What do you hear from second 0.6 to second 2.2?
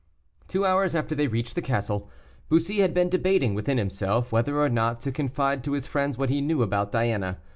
hours after they reached the castle.